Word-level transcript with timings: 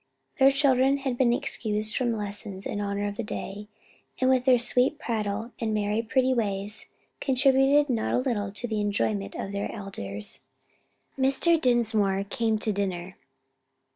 Their 0.39 0.49
children 0.51 0.97
had 0.97 1.15
been 1.15 1.31
excused 1.31 1.95
from 1.95 2.17
lessons 2.17 2.65
in 2.65 2.81
honor 2.81 3.05
of 3.07 3.17
the 3.17 3.23
day, 3.23 3.67
and 4.19 4.31
with 4.31 4.45
their 4.45 4.57
sweet 4.57 4.97
prattle, 4.97 5.51
and 5.59 5.75
merry 5.75 6.01
pretty 6.01 6.33
ways, 6.33 6.87
contributed 7.19 7.87
not 7.87 8.15
a 8.15 8.17
little 8.17 8.51
to 8.51 8.67
the 8.67 8.81
enjoyment 8.81 9.35
of 9.35 9.51
their 9.51 9.71
elders. 9.71 10.39
Mr. 11.19 11.61
Dinsmore 11.61 12.23
came 12.27 12.57
to 12.57 12.73
dinner. 12.73 13.15